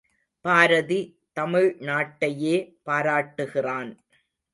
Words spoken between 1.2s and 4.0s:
தமிழ் நாட்டையே பாராட்டுகிறான்.